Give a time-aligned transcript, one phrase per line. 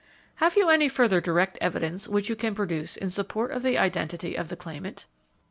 [0.37, 4.35] "Have you any further direct evidence which you can produce in support of the identity
[4.35, 5.05] of the claimant?"